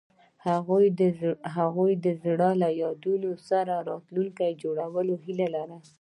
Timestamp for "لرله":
5.55-5.77